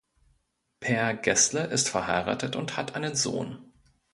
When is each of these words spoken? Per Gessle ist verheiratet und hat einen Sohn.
Per 0.79 1.13
Gessle 1.13 1.67
ist 1.67 1.87
verheiratet 1.87 2.55
und 2.55 2.75
hat 2.75 2.95
einen 2.95 3.13
Sohn. 3.13 3.63